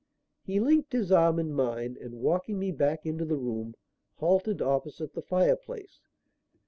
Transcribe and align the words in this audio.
He 0.43 0.59
linked 0.59 0.93
his 0.93 1.11
arm 1.11 1.37
in 1.37 1.53
mine 1.53 1.95
and, 2.01 2.15
walking 2.21 2.57
me 2.57 2.71
back 2.71 3.05
into 3.05 3.23
the 3.23 3.37
room, 3.37 3.75
halted 4.15 4.59
opposite 4.59 5.13
the 5.13 5.21
fire 5.21 5.55
place. 5.55 5.99